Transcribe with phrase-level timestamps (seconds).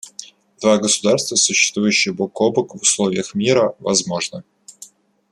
[0.59, 4.43] Два государства, существующие бок о бок в условиях мира, возможны.